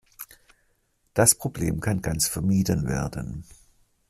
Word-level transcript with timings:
Das 1.13 1.35
Problem 1.35 1.79
kann 1.79 2.01
ganz 2.01 2.27
vermieden 2.27 2.87
werden. 2.87 3.43